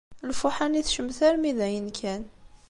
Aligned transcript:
Lfuḥa-nni 0.29 0.81
tecmet 0.85 1.19
armi 1.27 1.51
d 1.57 1.59
ayen 1.65 1.87
kan. 1.99 2.23